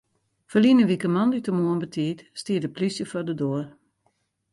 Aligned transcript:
Ferline 0.51 0.83
wike 0.89 1.07
moandeitemoarn 1.15 1.81
betiid 1.83 2.19
stie 2.41 2.61
de 2.63 2.69
plysje 2.75 3.05
foar 3.09 3.25
de 3.27 3.35
doar. 3.41 3.65